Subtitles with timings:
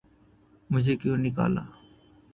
[0.69, 1.63] 'مجھے کیوں نکالا؟